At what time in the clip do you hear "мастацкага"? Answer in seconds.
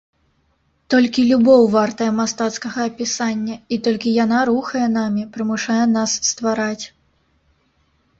2.19-2.79